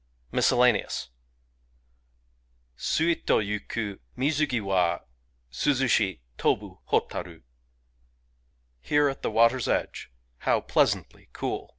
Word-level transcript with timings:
* 0.19 0.31
Miscellaneous 0.39 1.09
Suito 2.75 3.37
yuku, 3.39 3.99
Mizu 4.17 4.49
gi 4.49 4.59
wa 4.59 5.01
suzushi, 5.51 6.21
Tobu 6.39 6.79
hotaru! 6.89 7.43
Here 8.79 9.09
at 9.09 9.21
the 9.21 9.29
water's 9.29 9.67
edge, 9.67 10.09
how 10.39 10.59
pleasantly 10.59 11.29
cool! 11.33 11.69